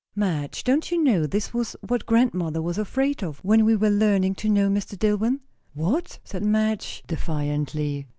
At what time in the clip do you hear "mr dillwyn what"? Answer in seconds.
4.67-6.17